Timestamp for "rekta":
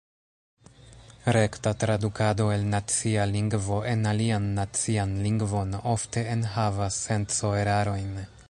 1.35-1.73